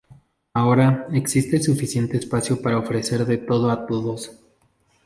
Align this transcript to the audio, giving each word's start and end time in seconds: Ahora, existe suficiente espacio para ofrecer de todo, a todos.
Ahora, 0.55 1.05
existe 1.13 1.61
suficiente 1.61 2.17
espacio 2.17 2.59
para 2.59 2.79
ofrecer 2.79 3.23
de 3.23 3.37
todo, 3.37 3.69
a 3.69 3.85
todos. 3.85 4.31